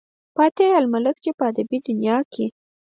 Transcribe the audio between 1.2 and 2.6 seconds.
چې پۀ ادبي دنيا کښې